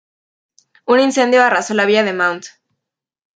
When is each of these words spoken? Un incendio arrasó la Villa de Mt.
Un 0.87 0.99
incendio 0.99 1.43
arrasó 1.43 1.75
la 1.75 1.85
Villa 1.85 2.01
de 2.01 2.13
Mt. 2.13 2.45